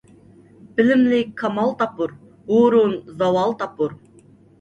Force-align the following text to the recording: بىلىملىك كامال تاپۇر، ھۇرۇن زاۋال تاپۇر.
بىلىملىك 0.77 1.35
كامال 1.41 1.69
تاپۇر، 1.81 2.13
ھۇرۇن 2.47 2.97
زاۋال 3.21 3.55
تاپۇر. 3.61 3.95